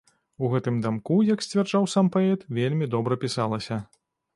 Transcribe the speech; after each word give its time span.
У 0.45 0.47
гэтым 0.53 0.79
дамку, 0.85 1.19
як 1.33 1.45
сцвярджаў 1.49 1.87
сам 1.95 2.13
паэт, 2.19 2.49
вельмі 2.59 2.93
добра 2.97 3.23
пісалася. 3.27 3.85